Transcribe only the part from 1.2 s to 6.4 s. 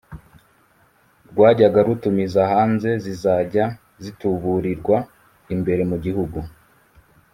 rwajyaga rutumiza hanze zizajya zituburirwa imbere mu Gihugu